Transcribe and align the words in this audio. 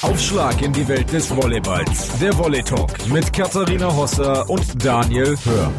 Aufschlag 0.00 0.62
in 0.62 0.72
die 0.72 0.86
Welt 0.86 1.12
des 1.12 1.28
Volleyballs. 1.28 2.20
Der 2.20 2.38
Volley 2.38 2.62
Talk 2.62 3.08
mit 3.08 3.32
Katharina 3.32 3.92
Hosser 3.92 4.48
und 4.48 4.84
Daniel 4.84 5.36
Hör. 5.44 5.72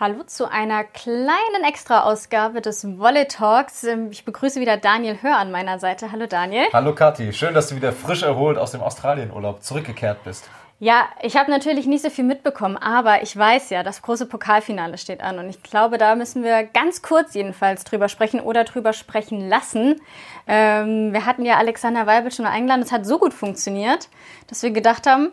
Hallo 0.00 0.24
zu 0.24 0.50
einer 0.50 0.82
kleinen 0.82 1.62
Extra-Ausgabe 1.64 2.60
des 2.60 2.98
Volley 2.98 3.28
Talks. 3.28 3.84
Ähm, 3.84 4.08
ich 4.10 4.24
begrüße 4.24 4.60
wieder 4.60 4.78
Daniel 4.78 5.18
Hör 5.22 5.38
an 5.38 5.52
meiner 5.52 5.78
Seite. 5.78 6.10
Hallo 6.10 6.26
Daniel. 6.26 6.64
Hallo 6.72 6.92
Kathi, 6.92 7.32
schön, 7.32 7.54
dass 7.54 7.68
du 7.68 7.76
wieder 7.76 7.92
frisch 7.92 8.24
erholt 8.24 8.58
aus 8.58 8.72
dem 8.72 8.80
Australienurlaub 8.80 9.62
zurückgekehrt 9.62 10.24
bist. 10.24 10.50
Ja, 10.78 11.06
ich 11.22 11.36
habe 11.36 11.50
natürlich 11.50 11.86
nicht 11.86 12.02
so 12.02 12.10
viel 12.10 12.24
mitbekommen, 12.24 12.76
aber 12.76 13.22
ich 13.22 13.34
weiß 13.34 13.70
ja, 13.70 13.82
das 13.82 14.02
große 14.02 14.26
Pokalfinale 14.26 14.98
steht 14.98 15.22
an 15.22 15.38
und 15.38 15.48
ich 15.48 15.62
glaube, 15.62 15.96
da 15.96 16.14
müssen 16.14 16.42
wir 16.42 16.64
ganz 16.64 17.00
kurz 17.00 17.32
jedenfalls 17.32 17.84
drüber 17.84 18.10
sprechen 18.10 18.40
oder 18.40 18.64
drüber 18.64 18.92
sprechen 18.92 19.48
lassen. 19.48 20.02
Ähm, 20.46 21.14
wir 21.14 21.24
hatten 21.24 21.46
ja 21.46 21.56
Alexander 21.56 22.06
Weibel 22.06 22.30
schon 22.30 22.44
eingeladen, 22.44 22.82
es 22.82 22.92
hat 22.92 23.06
so 23.06 23.18
gut 23.18 23.32
funktioniert, 23.32 24.10
dass 24.48 24.62
wir 24.62 24.70
gedacht 24.70 25.06
haben, 25.06 25.32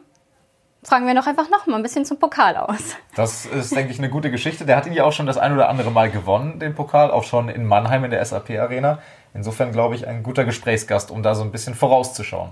fragen 0.81 1.07
wir 1.07 1.13
doch 1.13 1.27
einfach 1.27 1.49
noch 1.49 1.67
mal 1.67 1.75
ein 1.75 1.83
bisschen 1.83 2.05
zum 2.05 2.19
Pokal 2.19 2.55
aus. 2.55 2.95
Das 3.15 3.45
ist, 3.45 3.75
denke 3.75 3.91
ich, 3.91 3.99
eine 3.99 4.09
gute 4.09 4.31
Geschichte. 4.31 4.65
Der 4.65 4.77
hat 4.77 4.85
ihn 4.85 4.93
ja 4.93 5.03
auch 5.03 5.13
schon 5.13 5.25
das 5.25 5.37
ein 5.37 5.53
oder 5.53 5.67
andere 5.67 5.91
Mal 5.91 6.09
gewonnen, 6.09 6.59
den 6.59 6.73
Pokal, 6.73 7.11
auch 7.11 7.23
schon 7.23 7.49
in 7.49 7.65
Mannheim 7.65 8.05
in 8.05 8.11
der 8.11 8.23
SAP-Arena. 8.23 8.99
Insofern, 9.33 9.71
glaube 9.73 9.95
ich, 9.95 10.07
ein 10.07 10.23
guter 10.23 10.45
Gesprächsgast, 10.45 11.11
um 11.11 11.21
da 11.21 11.35
so 11.35 11.43
ein 11.43 11.51
bisschen 11.51 11.75
vorauszuschauen. 11.75 12.51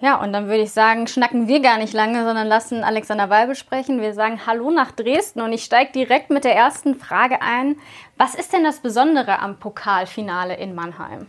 Ja, 0.00 0.22
und 0.22 0.32
dann 0.32 0.46
würde 0.46 0.62
ich 0.62 0.70
sagen, 0.70 1.08
schnacken 1.08 1.48
wir 1.48 1.60
gar 1.60 1.76
nicht 1.76 1.92
lange, 1.92 2.24
sondern 2.24 2.46
lassen 2.46 2.84
Alexander 2.84 3.30
Weibel 3.30 3.56
sprechen. 3.56 4.00
Wir 4.00 4.14
sagen 4.14 4.46
Hallo 4.46 4.70
nach 4.70 4.92
Dresden 4.92 5.40
und 5.40 5.52
ich 5.52 5.64
steige 5.64 5.90
direkt 5.92 6.30
mit 6.30 6.44
der 6.44 6.54
ersten 6.54 6.94
Frage 6.94 7.42
ein. 7.42 7.74
Was 8.16 8.36
ist 8.36 8.52
denn 8.52 8.62
das 8.62 8.78
Besondere 8.78 9.40
am 9.40 9.58
Pokalfinale 9.58 10.56
in 10.56 10.76
Mannheim? 10.76 11.26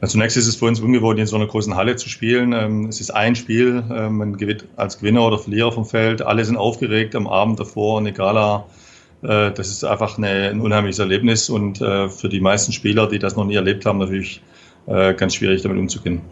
Ja, 0.00 0.08
zunächst 0.08 0.36
ist 0.36 0.48
es 0.48 0.56
für 0.56 0.64
uns 0.64 0.80
ungewohnt, 0.80 1.20
in 1.20 1.26
so 1.26 1.36
einer 1.36 1.46
großen 1.46 1.76
Halle 1.76 1.94
zu 1.94 2.08
spielen. 2.08 2.52
Ähm, 2.52 2.86
es 2.86 3.00
ist 3.00 3.12
ein 3.12 3.36
Spiel, 3.36 3.84
ähm, 3.88 4.18
man 4.18 4.36
gewinnt 4.36 4.66
als 4.74 4.98
Gewinner 4.98 5.24
oder 5.24 5.38
Verlierer 5.38 5.70
vom 5.70 5.84
Feld. 5.84 6.22
Alle 6.22 6.44
sind 6.44 6.56
aufgeregt 6.56 7.14
am 7.14 7.28
Abend 7.28 7.60
davor, 7.60 8.00
eine 8.00 8.12
Gala. 8.12 8.66
Äh, 9.22 9.52
das 9.52 9.68
ist 9.68 9.84
einfach 9.84 10.18
eine, 10.18 10.50
ein 10.50 10.60
unheimliches 10.60 10.98
Erlebnis 10.98 11.48
und 11.48 11.80
äh, 11.80 12.08
für 12.08 12.28
die 12.28 12.40
meisten 12.40 12.72
Spieler, 12.72 13.06
die 13.06 13.20
das 13.20 13.36
noch 13.36 13.44
nie 13.44 13.54
erlebt 13.54 13.86
haben, 13.86 13.98
natürlich 13.98 14.42
äh, 14.88 15.14
ganz 15.14 15.36
schwierig 15.36 15.62
damit 15.62 15.78
umzugehen. 15.78 16.22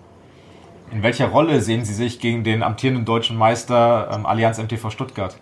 In 0.92 1.04
welcher 1.04 1.28
Rolle 1.28 1.60
sehen 1.60 1.84
Sie 1.84 1.94
sich 1.94 2.18
gegen 2.18 2.42
den 2.42 2.62
amtierenden 2.62 3.04
deutschen 3.04 3.36
Meister 3.36 4.10
ähm, 4.12 4.26
Allianz 4.26 4.58
MTV 4.58 4.90
Stuttgart? 4.90 5.36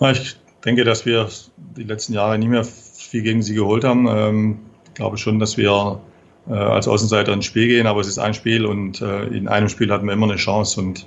Ich 0.00 0.36
denke, 0.64 0.84
dass 0.84 1.04
wir 1.04 1.28
die 1.56 1.84
letzten 1.84 2.14
Jahre 2.14 2.38
nie 2.38 2.48
mehr 2.48 2.64
viel 2.64 3.22
gegen 3.22 3.42
sie 3.42 3.54
geholt 3.54 3.84
haben. 3.84 4.06
Ähm, 4.08 4.58
ich 4.86 4.94
glaube 4.94 5.18
schon, 5.18 5.38
dass 5.38 5.58
wir 5.58 6.00
äh, 6.48 6.54
als 6.54 6.88
Außenseiter 6.88 7.32
ins 7.34 7.44
Spiel 7.44 7.68
gehen, 7.68 7.86
aber 7.86 8.00
es 8.00 8.08
ist 8.08 8.18
ein 8.18 8.32
Spiel 8.32 8.64
und 8.64 9.02
äh, 9.02 9.24
in 9.24 9.46
einem 9.46 9.68
Spiel 9.68 9.92
hatten 9.92 10.06
wir 10.06 10.14
immer 10.14 10.26
eine 10.26 10.36
Chance 10.36 10.80
und 10.80 11.06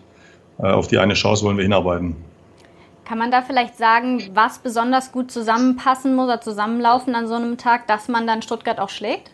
äh, 0.59 0.67
auf 0.67 0.87
die 0.87 0.99
eine 0.99 1.15
Chance 1.15 1.43
wollen 1.43 1.57
wir 1.57 1.63
hinarbeiten. 1.63 2.15
Kann 3.05 3.17
man 3.17 3.31
da 3.31 3.41
vielleicht 3.41 3.77
sagen, 3.77 4.21
was 4.35 4.59
besonders 4.59 5.11
gut 5.11 5.31
zusammenpassen 5.31 6.15
muss 6.15 6.25
oder 6.25 6.41
zusammenlaufen 6.41 7.15
an 7.15 7.27
so 7.27 7.33
einem 7.33 7.57
Tag, 7.57 7.87
dass 7.87 8.07
man 8.07 8.27
dann 8.27 8.43
Stuttgart 8.43 8.79
auch 8.79 8.89
schlägt? 8.89 9.31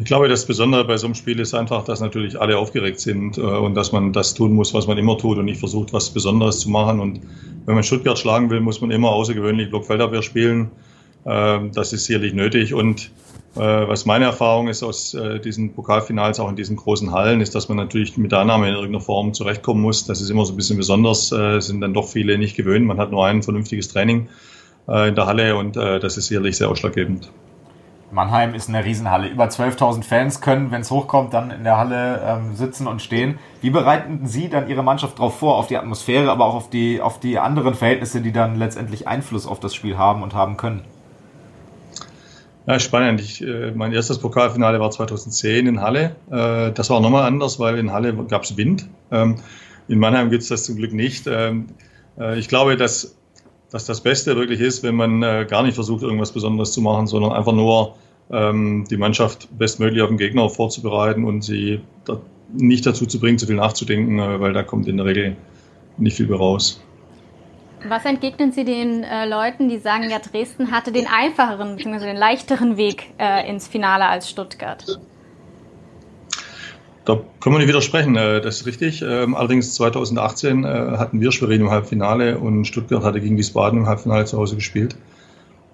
Ich 0.00 0.04
glaube, 0.04 0.28
das 0.28 0.46
Besondere 0.46 0.84
bei 0.84 0.96
so 0.96 1.08
einem 1.08 1.16
Spiel 1.16 1.40
ist 1.40 1.54
einfach, 1.54 1.84
dass 1.84 2.00
natürlich 2.00 2.40
alle 2.40 2.56
aufgeregt 2.56 3.00
sind 3.00 3.36
äh, 3.36 3.40
und 3.40 3.74
dass 3.74 3.90
man 3.90 4.12
das 4.12 4.32
tun 4.32 4.52
muss, 4.52 4.72
was 4.72 4.86
man 4.86 4.96
immer 4.96 5.18
tut 5.18 5.38
und 5.38 5.44
nicht 5.44 5.58
versucht, 5.58 5.92
was 5.92 6.10
Besonderes 6.10 6.60
zu 6.60 6.70
machen. 6.70 7.00
Und 7.00 7.20
wenn 7.66 7.74
man 7.74 7.82
Stuttgart 7.82 8.16
schlagen 8.16 8.48
will, 8.48 8.60
muss 8.60 8.80
man 8.80 8.92
immer 8.92 9.10
außergewöhnlich 9.10 9.70
Blockfeldabwehr 9.70 10.22
spielen. 10.22 10.70
Äh, 11.24 11.58
das 11.74 11.92
ist 11.92 12.04
sicherlich 12.04 12.32
nötig. 12.32 12.74
Und 12.74 13.10
äh, 13.56 13.60
was 13.60 14.06
meine 14.06 14.26
Erfahrung 14.26 14.68
ist 14.68 14.84
aus 14.84 15.14
äh, 15.14 15.40
diesen 15.40 15.74
Pokalfinals, 15.74 16.38
auch 16.38 16.48
in 16.48 16.54
diesen 16.54 16.76
großen 16.76 17.10
Hallen, 17.10 17.40
ist, 17.40 17.56
dass 17.56 17.68
man 17.68 17.76
natürlich 17.76 18.16
mit 18.16 18.30
der 18.30 18.38
Annahme 18.38 18.68
in 18.68 18.74
irgendeiner 18.74 19.02
Form 19.02 19.34
zurechtkommen 19.34 19.82
muss. 19.82 20.06
Das 20.06 20.20
ist 20.20 20.30
immer 20.30 20.44
so 20.44 20.52
ein 20.52 20.56
bisschen 20.56 20.76
besonders, 20.76 21.30
sind 21.58 21.80
dann 21.80 21.92
doch 21.92 22.06
viele 22.06 22.38
nicht 22.38 22.56
gewöhnt. 22.56 22.86
Man 22.86 22.98
hat 22.98 23.10
nur 23.10 23.26
ein 23.26 23.42
vernünftiges 23.42 23.88
Training 23.88 24.28
in 24.86 25.14
der 25.14 25.26
Halle 25.26 25.56
und 25.56 25.76
das 25.76 26.16
ist 26.16 26.28
sicherlich 26.28 26.56
sehr 26.56 26.70
ausschlaggebend. 26.70 27.30
Mannheim 28.10 28.54
ist 28.54 28.68
eine 28.68 28.84
Riesenhalle. 28.84 29.28
Über 29.28 29.44
12.000 29.44 30.02
Fans 30.02 30.40
können, 30.40 30.70
wenn 30.70 30.80
es 30.80 30.90
hochkommt, 30.90 31.34
dann 31.34 31.50
in 31.50 31.64
der 31.64 31.76
Halle 31.76 32.22
ähm, 32.24 32.56
sitzen 32.56 32.86
und 32.86 33.02
stehen. 33.02 33.38
Wie 33.60 33.70
bereiten 33.70 34.26
Sie 34.26 34.48
dann 34.48 34.68
Ihre 34.68 34.82
Mannschaft 34.82 35.18
darauf 35.18 35.38
vor, 35.38 35.56
auf 35.56 35.66
die 35.66 35.76
Atmosphäre, 35.76 36.30
aber 36.30 36.46
auch 36.46 36.54
auf 36.54 36.70
die, 36.70 37.02
auf 37.02 37.20
die 37.20 37.38
anderen 37.38 37.74
Verhältnisse, 37.74 38.22
die 38.22 38.32
dann 38.32 38.56
letztendlich 38.56 39.06
Einfluss 39.06 39.46
auf 39.46 39.60
das 39.60 39.74
Spiel 39.74 39.98
haben 39.98 40.22
und 40.22 40.34
haben 40.34 40.56
können? 40.56 40.82
Ja, 42.66 42.78
spannend. 42.78 43.20
Ich, 43.20 43.42
äh, 43.42 43.72
mein 43.74 43.92
erstes 43.92 44.18
Pokalfinale 44.18 44.80
war 44.80 44.90
2010 44.90 45.66
in 45.66 45.80
Halle. 45.80 46.16
Äh, 46.30 46.72
das 46.72 46.88
war 46.90 47.00
nochmal 47.00 47.24
anders, 47.24 47.58
weil 47.58 47.78
in 47.78 47.92
Halle 47.92 48.14
gab 48.14 48.44
es 48.44 48.56
Wind. 48.56 48.88
Ähm, 49.10 49.36
in 49.88 49.98
Mannheim 49.98 50.30
gibt 50.30 50.42
es 50.42 50.48
das 50.48 50.64
zum 50.64 50.76
Glück 50.76 50.92
nicht. 50.92 51.26
Ähm, 51.26 51.68
äh, 52.18 52.38
ich 52.38 52.48
glaube, 52.48 52.76
dass 52.76 53.17
dass 53.70 53.84
das 53.84 54.00
Beste 54.00 54.36
wirklich 54.36 54.60
ist, 54.60 54.82
wenn 54.82 54.94
man 54.94 55.22
äh, 55.22 55.46
gar 55.48 55.62
nicht 55.62 55.74
versucht, 55.74 56.02
irgendwas 56.02 56.32
Besonderes 56.32 56.72
zu 56.72 56.80
machen, 56.80 57.06
sondern 57.06 57.32
einfach 57.32 57.52
nur 57.52 57.96
ähm, 58.30 58.86
die 58.90 58.96
Mannschaft 58.96 59.48
bestmöglich 59.56 60.02
auf 60.02 60.08
den 60.08 60.18
Gegner 60.18 60.48
vorzubereiten 60.48 61.24
und 61.24 61.42
sie 61.42 61.80
da 62.04 62.20
nicht 62.52 62.86
dazu 62.86 63.06
zu 63.06 63.20
bringen, 63.20 63.38
zu 63.38 63.46
viel 63.46 63.56
nachzudenken, 63.56 64.18
äh, 64.18 64.40
weil 64.40 64.52
da 64.52 64.62
kommt 64.62 64.88
in 64.88 64.96
der 64.96 65.06
Regel 65.06 65.36
nicht 65.98 66.16
viel 66.16 66.32
raus. 66.32 66.80
Was 67.86 68.04
entgegnen 68.04 68.50
Sie 68.50 68.64
den 68.64 69.04
äh, 69.04 69.26
Leuten, 69.26 69.68
die 69.68 69.78
sagen, 69.78 70.10
ja, 70.10 70.18
Dresden 70.18 70.72
hatte 70.72 70.90
den 70.90 71.06
einfacheren 71.06 71.76
bzw. 71.76 72.06
den 72.06 72.16
leichteren 72.16 72.76
Weg 72.76 73.10
äh, 73.18 73.48
ins 73.48 73.68
Finale 73.68 74.06
als 74.06 74.28
Stuttgart? 74.28 74.84
Da 77.08 77.18
können 77.40 77.54
wir 77.54 77.60
nicht 77.60 77.68
widersprechen, 77.68 78.16
äh, 78.16 78.42
das 78.42 78.60
ist 78.60 78.66
richtig. 78.66 79.00
Ähm, 79.00 79.34
allerdings 79.34 79.72
2018 79.72 80.64
äh, 80.64 80.68
hatten 80.98 81.22
wir 81.22 81.32
Schwerin 81.32 81.62
im 81.62 81.70
Halbfinale 81.70 82.36
und 82.36 82.66
Stuttgart 82.66 83.02
hatte 83.02 83.22
gegen 83.22 83.38
Wiesbaden 83.38 83.78
im 83.78 83.86
Halbfinale 83.86 84.26
zu 84.26 84.36
Hause 84.36 84.56
gespielt. 84.56 84.94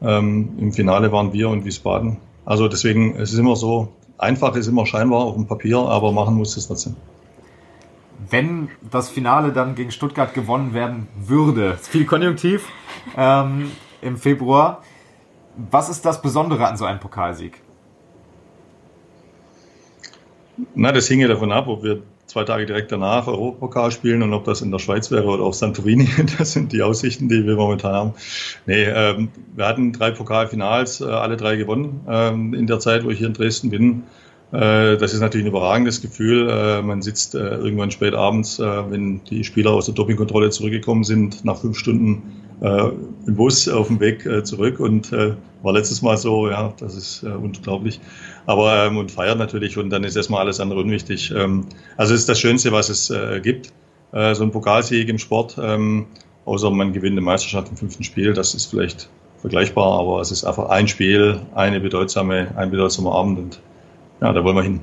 Ähm, 0.01 0.51
Im 0.59 0.73
Finale 0.73 1.11
waren 1.11 1.33
wir 1.33 1.49
und 1.49 1.65
Wiesbaden. 1.65 2.19
Also 2.45 2.69
deswegen, 2.69 3.17
es 3.17 3.33
ist 3.33 3.41
immer 3.41 3.57
so, 3.57 3.89
einfach 4.17 4.55
ist 4.55 4.69
immer 4.69 4.87
scheinbar 4.87 5.23
auf 5.23 5.35
dem 5.35 5.49
Papier, 5.49 5.79
aber 5.79 6.13
machen 6.13 6.37
muss 6.37 6.57
es 6.57 6.69
trotzdem. 6.69 6.95
Wenn 8.31 8.69
das 8.89 9.09
Finale 9.09 9.51
dann 9.51 9.75
gegen 9.75 9.91
Stuttgart 9.91 10.35
gewonnen 10.35 10.73
werden 10.73 11.09
würde, 11.17 11.79
viel 11.83 12.05
Konjunktiv 12.05 12.69
ähm, 13.17 13.73
im 14.03 14.19
Februar, 14.19 14.83
was 15.69 15.89
ist 15.89 16.05
das 16.05 16.23
Besondere 16.23 16.69
an 16.69 16.77
so 16.77 16.85
einem 16.85 17.01
Pokalsieg? 17.01 17.64
Na, 20.75 20.93
das 20.93 21.09
hinge 21.09 21.29
davon 21.29 21.53
ab, 21.53 21.67
ob 21.69 21.83
wir 21.83 22.03
zwei 22.27 22.45
Tage 22.45 22.67
direkt 22.67 22.91
danach 22.93 23.27
Europapokal 23.27 23.91
spielen 23.91 24.23
und 24.23 24.33
ob 24.33 24.45
das 24.45 24.61
in 24.63 24.71
der 24.71 24.79
Schweiz 24.79 25.11
wäre 25.11 25.25
oder 25.25 25.43
auf 25.45 25.55
Santorini. 25.55 26.09
Das 26.39 26.53
sind 26.53 26.73
die 26.73 26.83
Aussichten, 26.83 27.29
die 27.29 27.47
wir 27.47 27.57
momentan 27.57 27.93
haben. 27.93 28.15
Nee, 28.67 28.85
ähm, 28.85 29.29
wir 29.55 29.67
hatten 29.67 29.93
drei 29.93 30.11
Pokalfinals, 30.11 31.01
äh, 31.01 31.05
alle 31.05 31.37
drei 31.37 31.57
gewonnen 31.57 32.01
ähm, 32.09 32.55
in 32.55 32.67
der 32.67 32.79
Zeit, 32.81 33.05
wo 33.05 33.11
ich 33.11 33.19
hier 33.19 33.29
in 33.29 33.35
Dresden 33.35 33.71
bin. 33.71 34.05
Äh, 34.53 34.97
das 34.97 35.13
ist 35.13 35.21
natürlich 35.21 35.45
ein 35.45 35.49
überragendes 35.49 36.01
Gefühl. 36.01 36.49
Äh, 36.49 36.83
man 36.83 37.03
sitzt 37.03 37.35
äh, 37.35 37.39
irgendwann 37.39 37.91
spät 37.91 38.15
abends, 38.15 38.59
wenn 38.59 39.23
die 39.25 39.45
Spieler 39.45 39.73
aus 39.73 39.87
der 39.87 39.95
Dopingkontrolle 39.95 40.51
zurückgekommen 40.51 41.05
sind, 41.05 41.45
nach 41.45 41.59
fünf 41.59 41.77
Stunden 41.77 42.23
äh, 42.65 42.89
im 43.27 43.35
Bus 43.37 43.69
auf 43.69 43.89
dem 43.89 44.01
Weg 44.01 44.29
zurück 44.45 44.81
und 44.81 45.13
war 45.13 45.73
letztes 45.73 46.03
Mal 46.03 46.17
so, 46.17 46.49
ja, 46.51 46.75
das 46.79 46.95
ist 46.95 47.23
unglaublich. 47.23 48.01
Aber 48.47 48.87
ähm, 48.87 48.97
und 48.99 49.11
feiert 49.11 49.39
natürlich 49.39 49.79
und 49.79 49.91
dann 49.91 50.05
ist 50.05 50.17
erstmal 50.17 50.41
alles 50.41 50.61
andere 50.61 50.81
unwichtig. 50.81 51.33
Ähm, 51.35 51.67
also 51.97 52.15
es 52.15 52.21
ist 52.21 52.29
das 52.29 52.39
Schönste, 52.39 52.73
was 52.73 52.89
es 52.89 53.11
äh, 53.11 53.41
gibt. 53.41 53.73
Äh, 54.13 54.35
so 54.35 54.45
ein 54.45 54.51
Pokalsieg 54.51 55.09
im 55.09 55.19
Sport, 55.19 55.57
ähm, 55.61 56.07
außer 56.45 56.71
man 56.71 56.93
gewinnt 56.93 57.15
eine 57.15 57.23
Meisterschaft 57.23 57.71
im 57.71 57.77
fünften 57.77 58.05
Spiel, 58.05 58.35
das 58.35 58.55
ist 58.55 58.67
vielleicht 58.67 59.09
vergleichbar, 59.41 59.99
aber 59.99 60.21
es 60.21 60.31
ist 60.31 60.45
einfach 60.45 60.69
ein 60.69 60.89
Spiel, 60.89 61.41
eine 61.55 61.81
bedeutsame, 61.81 62.49
ein 62.57 62.71
bedeutsamer 62.71 63.13
Abend 63.13 63.39
und 63.39 63.61
ja, 64.21 64.33
da 64.33 64.45
wollen 64.45 64.57
wir 64.57 64.63
hin. 64.63 64.81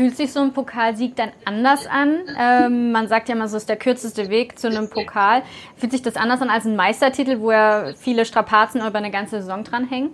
Fühlt 0.00 0.16
sich 0.16 0.32
so 0.32 0.40
ein 0.40 0.54
Pokalsieg 0.54 1.14
dann 1.16 1.28
anders 1.44 1.86
an? 1.86 2.20
Ähm, 2.40 2.90
man 2.90 3.06
sagt 3.06 3.28
ja 3.28 3.34
immer, 3.34 3.48
so 3.48 3.58
ist 3.58 3.68
der 3.68 3.76
kürzeste 3.76 4.30
Weg 4.30 4.58
zu 4.58 4.68
einem 4.68 4.88
Pokal. 4.88 5.42
Fühlt 5.76 5.92
sich 5.92 6.00
das 6.00 6.16
anders 6.16 6.40
an 6.40 6.48
als 6.48 6.64
ein 6.64 6.74
Meistertitel, 6.74 7.40
wo 7.40 7.52
ja 7.52 7.92
viele 7.98 8.24
Strapazen 8.24 8.80
über 8.80 8.96
eine 8.96 9.10
ganze 9.10 9.42
Saison 9.42 9.62
dranhängen? 9.62 10.12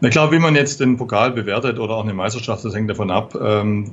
Na 0.00 0.08
klar, 0.08 0.32
wie 0.32 0.40
man 0.40 0.56
jetzt 0.56 0.80
den 0.80 0.96
Pokal 0.96 1.30
bewertet 1.30 1.78
oder 1.78 1.94
auch 1.94 2.02
eine 2.02 2.12
Meisterschaft, 2.12 2.64
das 2.64 2.74
hängt 2.74 2.90
davon 2.90 3.12
ab. 3.12 3.36
Ähm, 3.40 3.92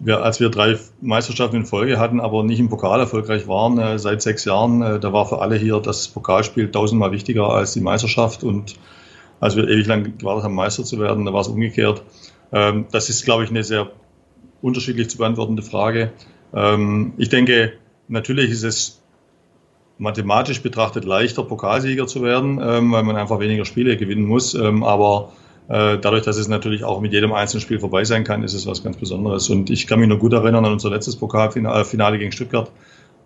wir, 0.00 0.22
als 0.22 0.38
wir 0.38 0.50
drei 0.50 0.76
Meisterschaften 1.00 1.56
in 1.56 1.64
Folge 1.64 1.98
hatten, 1.98 2.20
aber 2.20 2.42
nicht 2.42 2.60
im 2.60 2.68
Pokal 2.68 3.00
erfolgreich 3.00 3.48
waren, 3.48 3.78
äh, 3.78 3.98
seit 3.98 4.20
sechs 4.20 4.44
Jahren, 4.44 4.82
äh, 4.82 5.00
da 5.00 5.14
war 5.14 5.24
für 5.24 5.40
alle 5.40 5.56
hier 5.56 5.80
das 5.80 6.08
Pokalspiel 6.08 6.70
tausendmal 6.70 7.10
wichtiger 7.12 7.48
als 7.48 7.72
die 7.72 7.80
Meisterschaft. 7.80 8.44
Und 8.44 8.74
als 9.40 9.56
wir 9.56 9.66
ewig 9.66 9.86
lang 9.86 10.18
gewartet 10.18 10.44
haben, 10.44 10.54
Meister 10.54 10.84
zu 10.84 10.98
werden, 10.98 11.24
da 11.24 11.32
war 11.32 11.40
es 11.40 11.48
umgekehrt. 11.48 12.02
Ähm, 12.52 12.86
das 12.90 13.08
ist, 13.08 13.24
glaube 13.24 13.44
ich, 13.44 13.50
eine 13.50 13.64
sehr 13.64 13.90
unterschiedlich 14.62 15.10
zu 15.10 15.18
beantwortende 15.18 15.62
Frage. 15.62 16.12
Ähm, 16.54 17.12
ich 17.16 17.28
denke, 17.28 17.72
natürlich 18.08 18.50
ist 18.50 18.64
es 18.64 19.00
mathematisch 19.98 20.62
betrachtet 20.62 21.04
leichter, 21.04 21.44
Pokalsieger 21.44 22.06
zu 22.06 22.22
werden, 22.22 22.60
ähm, 22.62 22.92
weil 22.92 23.02
man 23.02 23.16
einfach 23.16 23.38
weniger 23.38 23.64
Spiele 23.64 23.96
gewinnen 23.96 24.24
muss. 24.24 24.54
Ähm, 24.54 24.82
aber 24.82 25.32
äh, 25.68 25.98
dadurch, 25.98 26.24
dass 26.24 26.36
es 26.36 26.48
natürlich 26.48 26.84
auch 26.84 27.00
mit 27.00 27.12
jedem 27.12 27.32
einzelnen 27.32 27.60
Spiel 27.60 27.78
vorbei 27.78 28.04
sein 28.04 28.24
kann, 28.24 28.42
ist 28.42 28.54
es 28.54 28.66
was 28.66 28.82
ganz 28.82 28.96
Besonderes. 28.96 29.50
Und 29.50 29.70
ich 29.70 29.86
kann 29.86 30.00
mich 30.00 30.08
noch 30.08 30.18
gut 30.18 30.32
erinnern 30.32 30.64
an 30.64 30.72
unser 30.72 30.90
letztes 30.90 31.16
Pokalfinale 31.16 32.18
gegen 32.18 32.32
Stuttgart 32.32 32.70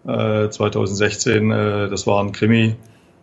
äh, 0.06 0.48
2016. 0.48 1.50
Äh, 1.50 1.88
das 1.88 2.06
war 2.06 2.22
ein 2.22 2.32
Krimi, 2.32 2.74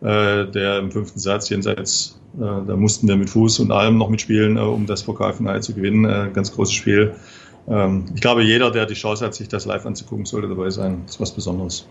äh, 0.01 0.45
der 0.45 0.80
im 0.80 0.92
fünften 0.92 1.19
Satz 1.19 1.50
jenseits, 1.50 2.19
äh, 2.36 2.39
da 2.39 2.75
mussten 2.75 3.07
wir 3.07 3.15
mit 3.15 3.30
Fuß 3.30 3.59
und 3.59 3.71
allem 3.71 3.98
noch 3.98 4.09
mitspielen, 4.09 4.57
äh, 4.57 4.62
um 4.62 4.86
das 4.86 5.03
Pokalfinale 5.03 5.62
zu 5.62 5.74
gewinnen. 5.74 6.33
ganz 6.33 6.51
großes 6.51 6.74
Spiel. 6.74 7.13
Ähm, 7.68 8.06
ich 8.15 8.21
glaube, 8.21 8.44
jeder, 8.44 8.71
der 8.71 8.86
die 8.86 8.95
Chance 8.95 9.25
hat, 9.25 9.36
sich 9.36 9.48
das 9.48 9.65
live 9.65 9.86
anzugucken, 9.86 10.25
sollte 10.25 10.48
dabei 10.48 10.69
sein. 10.69 11.03
Das 11.06 11.15
ist 11.15 11.21
was 11.21 11.31
Besonderes 11.31 11.86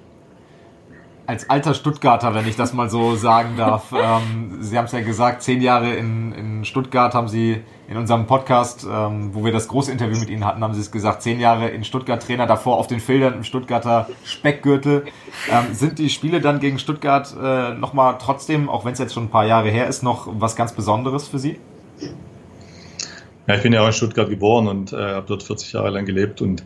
als 1.30 1.48
alter 1.48 1.74
Stuttgarter, 1.74 2.34
wenn 2.34 2.48
ich 2.48 2.56
das 2.56 2.72
mal 2.72 2.90
so 2.90 3.14
sagen 3.14 3.56
darf. 3.56 3.94
Ähm, 4.00 4.58
Sie 4.60 4.78
haben 4.78 4.86
es 4.86 4.92
ja 4.92 5.00
gesagt, 5.00 5.42
zehn 5.42 5.60
Jahre 5.60 5.92
in, 5.94 6.32
in 6.32 6.64
Stuttgart 6.64 7.14
haben 7.14 7.28
Sie 7.28 7.60
in 7.86 7.96
unserem 7.98 8.26
Podcast, 8.26 8.86
ähm, 8.90 9.34
wo 9.34 9.44
wir 9.44 9.52
das 9.52 9.68
große 9.68 9.92
Interview 9.92 10.18
mit 10.18 10.30
Ihnen 10.30 10.44
hatten, 10.44 10.62
haben 10.64 10.72
Sie 10.72 10.80
es 10.80 10.90
gesagt, 10.90 11.22
zehn 11.22 11.38
Jahre 11.38 11.68
in 11.68 11.84
Stuttgart 11.84 12.22
Trainer, 12.22 12.46
davor 12.46 12.78
auf 12.78 12.86
den 12.86 12.98
Feldern 12.98 13.34
im 13.34 13.44
Stuttgarter 13.44 14.08
Speckgürtel. 14.24 15.04
Ähm, 15.50 15.74
sind 15.74 15.98
die 15.98 16.08
Spiele 16.08 16.40
dann 16.40 16.60
gegen 16.60 16.78
Stuttgart 16.78 17.34
äh, 17.40 17.74
nochmal 17.74 18.16
trotzdem, 18.18 18.70
auch 18.70 18.84
wenn 18.86 18.94
es 18.94 18.98
jetzt 18.98 19.12
schon 19.12 19.24
ein 19.24 19.30
paar 19.30 19.44
Jahre 19.44 19.68
her 19.68 19.86
ist, 19.86 20.02
noch 20.02 20.28
was 20.32 20.56
ganz 20.56 20.72
Besonderes 20.72 21.28
für 21.28 21.38
Sie? 21.38 21.60
Ja, 23.46 23.54
ich 23.56 23.62
bin 23.62 23.72
ja 23.72 23.82
auch 23.82 23.86
in 23.86 23.92
Stuttgart 23.92 24.30
geboren 24.30 24.66
und 24.66 24.92
äh, 24.92 24.96
habe 24.96 25.26
dort 25.28 25.42
40 25.42 25.74
Jahre 25.74 25.90
lang 25.90 26.06
gelebt 26.06 26.40
und 26.40 26.64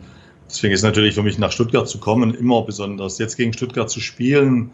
Deswegen 0.49 0.73
ist 0.73 0.83
natürlich 0.83 1.15
für 1.15 1.23
mich 1.23 1.37
nach 1.37 1.51
Stuttgart 1.51 1.87
zu 1.87 1.99
kommen 1.99 2.33
immer 2.33 2.61
besonders. 2.61 3.17
Jetzt 3.17 3.37
gegen 3.37 3.53
Stuttgart 3.53 3.89
zu 3.89 3.99
spielen, 3.99 4.71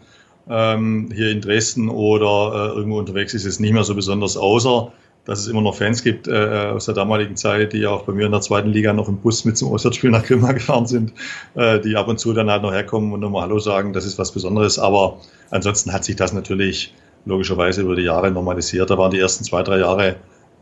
ähm, 0.48 1.10
hier 1.14 1.30
in 1.30 1.40
Dresden 1.40 1.88
oder 1.88 2.72
äh, 2.72 2.76
irgendwo 2.76 2.98
unterwegs 2.98 3.34
ist 3.34 3.44
es 3.44 3.60
nicht 3.60 3.72
mehr 3.72 3.84
so 3.84 3.94
besonders, 3.94 4.36
außer 4.36 4.92
dass 5.24 5.38
es 5.38 5.46
immer 5.46 5.60
noch 5.60 5.76
Fans 5.76 6.02
gibt 6.02 6.26
äh, 6.26 6.72
aus 6.74 6.86
der 6.86 6.94
damaligen 6.94 7.36
Zeit, 7.36 7.72
die 7.72 7.86
auch 7.86 8.02
bei 8.02 8.12
mir 8.12 8.26
in 8.26 8.32
der 8.32 8.40
zweiten 8.40 8.70
Liga 8.70 8.92
noch 8.92 9.08
im 9.08 9.18
Bus 9.18 9.44
mit 9.44 9.56
zum 9.56 9.72
Auswärtsspiel 9.72 10.10
nach 10.10 10.24
Grimma 10.24 10.52
gefahren 10.52 10.86
sind, 10.86 11.12
äh, 11.54 11.78
die 11.78 11.96
ab 11.96 12.08
und 12.08 12.18
zu 12.18 12.32
dann 12.32 12.50
halt 12.50 12.62
noch 12.62 12.72
herkommen 12.72 13.12
und 13.12 13.20
nochmal 13.20 13.42
Hallo 13.42 13.58
sagen. 13.60 13.92
Das 13.92 14.04
ist 14.04 14.18
was 14.18 14.32
Besonderes. 14.32 14.78
Aber 14.78 15.18
ansonsten 15.50 15.92
hat 15.92 16.04
sich 16.04 16.16
das 16.16 16.32
natürlich 16.32 16.92
logischerweise 17.24 17.82
über 17.82 17.94
die 17.94 18.02
Jahre 18.02 18.32
normalisiert. 18.32 18.90
Da 18.90 18.98
waren 18.98 19.12
die 19.12 19.20
ersten 19.20 19.44
zwei, 19.44 19.62
drei 19.62 19.78
Jahre 19.78 20.16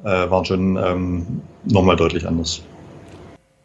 äh, 0.05 0.31
waren 0.31 0.45
schon 0.45 0.77
ähm, 0.77 1.43
nochmal 1.65 1.97
deutlich 1.97 2.27
anders. 2.27 2.63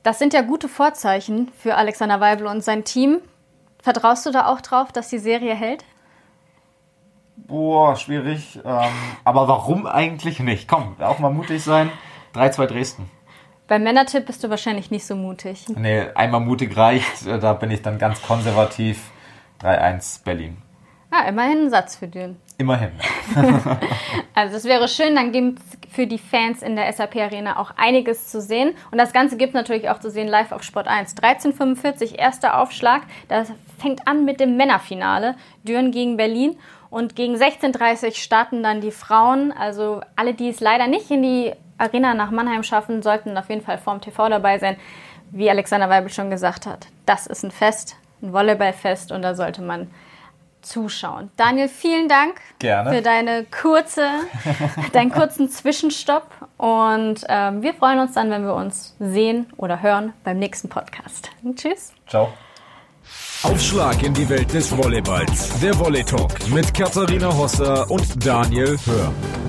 Das 0.05 0.19
sind 0.19 0.35
ja 0.35 0.41
gute 0.41 0.69
Vorzeichen 0.69 1.51
für 1.57 1.73
Alexander 1.77 2.19
Weibel 2.19 2.45
und 2.45 2.63
sein 2.63 2.83
Team. 2.83 3.21
Vertraust 3.81 4.23
du 4.27 4.31
da 4.31 4.45
auch 4.45 4.61
drauf, 4.61 4.91
dass 4.91 5.09
die 5.09 5.17
Serie 5.17 5.55
hält? 5.55 5.83
Boah, 7.37 7.95
schwierig. 7.95 8.59
Ähm, 8.63 8.91
aber 9.23 9.47
warum 9.47 9.87
eigentlich 9.87 10.39
nicht? 10.39 10.67
Komm, 10.67 10.95
auch 10.99 11.17
mal 11.17 11.31
mutig 11.31 11.63
sein. 11.63 11.91
3-2 12.35 12.67
Dresden. 12.67 13.09
Beim 13.67 13.81
Männertipp 13.81 14.27
bist 14.27 14.43
du 14.43 14.51
wahrscheinlich 14.51 14.91
nicht 14.91 15.07
so 15.07 15.15
mutig. 15.15 15.65
Nee, 15.69 16.01
einmal 16.13 16.41
mutig 16.41 16.77
reicht. 16.77 17.25
Da 17.25 17.53
bin 17.53 17.71
ich 17.71 17.81
dann 17.81 17.97
ganz 17.97 18.21
konservativ. 18.21 19.09
3-1 19.63 20.23
Berlin. 20.23 20.61
Ah, 21.15 21.29
immerhin 21.29 21.65
ein 21.65 21.69
Satz 21.69 21.95
für 21.95 22.07
den. 22.07 22.37
Immerhin. 22.57 22.91
also 24.33 24.55
es 24.57 24.65
wäre 24.65 24.87
schön, 24.87 25.15
dann 25.15 25.31
gibt 25.31 25.59
es 25.59 25.93
für 25.93 26.07
die 26.07 26.17
Fans 26.17 26.61
in 26.61 26.75
der 26.75 26.91
SAP 26.91 27.15
Arena 27.15 27.57
auch 27.57 27.71
einiges 27.77 28.27
zu 28.29 28.41
sehen. 28.41 28.75
Und 28.91 28.97
das 28.97 29.13
Ganze 29.13 29.37
gibt 29.37 29.49
es 29.51 29.55
natürlich 29.55 29.89
auch 29.89 29.99
zu 29.99 30.09
sehen 30.09 30.27
live 30.27 30.51
auf 30.51 30.63
Sport 30.63 30.87
1. 30.87 31.15
13.45, 31.15 32.15
erster 32.15 32.59
Aufschlag. 32.59 33.03
Das 33.29 33.51
fängt 33.77 34.07
an 34.07 34.25
mit 34.25 34.41
dem 34.41 34.57
Männerfinale. 34.57 35.35
Düren 35.63 35.91
gegen 35.91 36.17
Berlin. 36.17 36.57
Und 36.89 37.15
gegen 37.15 37.35
16.30 37.35 38.05
Uhr 38.05 38.11
starten 38.11 38.61
dann 38.61 38.81
die 38.81 38.91
Frauen. 38.91 39.53
Also 39.53 40.01
alle, 40.17 40.33
die 40.33 40.49
es 40.49 40.59
leider 40.59 40.87
nicht 40.87 41.09
in 41.11 41.23
die 41.23 41.53
Arena 41.77 42.13
nach 42.13 42.31
Mannheim 42.31 42.63
schaffen, 42.63 43.01
sollten 43.01 43.37
auf 43.37 43.49
jeden 43.49 43.61
Fall 43.61 43.77
vorm 43.77 44.01
TV 44.01 44.27
dabei 44.27 44.59
sein. 44.59 44.75
Wie 45.31 45.49
Alexander 45.49 45.89
Weibel 45.89 46.11
schon 46.11 46.29
gesagt 46.29 46.65
hat, 46.65 46.87
das 47.05 47.25
ist 47.25 47.43
ein 47.43 47.51
Fest, 47.51 47.95
ein 48.21 48.33
Volleyballfest 48.33 49.11
und 49.11 49.21
da 49.21 49.33
sollte 49.33 49.61
man 49.61 49.89
zuschauen. 50.65 51.31
Daniel, 51.37 51.67
vielen 51.67 52.07
Dank 52.07 52.35
Gerne. 52.59 52.91
für 52.91 53.01
deine 53.01 53.45
kurze, 53.45 54.07
deinen 54.93 55.11
kurzen 55.11 55.49
Zwischenstopp 55.49 56.27
und 56.57 57.23
ähm, 57.27 57.61
wir 57.61 57.73
freuen 57.73 57.99
uns 57.99 58.13
dann, 58.13 58.29
wenn 58.29 58.43
wir 58.43 58.55
uns 58.55 58.95
sehen 58.99 59.47
oder 59.57 59.81
hören 59.81 60.13
beim 60.23 60.39
nächsten 60.39 60.69
Podcast. 60.69 61.29
Tschüss. 61.55 61.93
Ciao. 62.07 62.33
Aufschlag 63.43 64.01
in 64.01 64.13
die 64.13 64.27
Welt 64.27 64.51
des 64.53 64.75
Volleyballs. 64.75 65.59
Der 65.59 65.77
Volley 65.77 66.03
Talk 66.03 66.31
mit 66.49 66.73
Katharina 66.73 67.31
Hosser 67.31 67.89
und 67.91 68.25
Daniel 68.25 68.75
Hör. 68.85 69.44